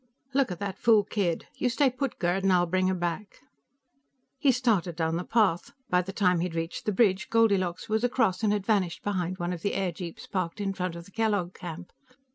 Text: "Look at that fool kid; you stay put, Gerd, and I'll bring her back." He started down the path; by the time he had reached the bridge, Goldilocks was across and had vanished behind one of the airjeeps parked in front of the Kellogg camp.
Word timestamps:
"Look 0.33 0.49
at 0.51 0.57
that 0.57 0.79
fool 0.79 1.03
kid; 1.03 1.45
you 1.59 1.69
stay 1.69 1.91
put, 1.91 2.17
Gerd, 2.17 2.41
and 2.41 2.51
I'll 2.51 2.65
bring 2.65 2.87
her 2.87 2.95
back." 2.95 3.41
He 4.39 4.51
started 4.51 4.95
down 4.95 5.15
the 5.15 5.23
path; 5.23 5.73
by 5.91 6.01
the 6.01 6.11
time 6.11 6.39
he 6.39 6.47
had 6.47 6.55
reached 6.55 6.87
the 6.87 6.91
bridge, 6.91 7.29
Goldilocks 7.29 7.87
was 7.87 8.03
across 8.03 8.41
and 8.41 8.51
had 8.51 8.65
vanished 8.65 9.03
behind 9.03 9.37
one 9.37 9.53
of 9.53 9.61
the 9.61 9.75
airjeeps 9.75 10.25
parked 10.25 10.59
in 10.59 10.73
front 10.73 10.95
of 10.95 11.05
the 11.05 11.11
Kellogg 11.11 11.53
camp. 11.53 11.93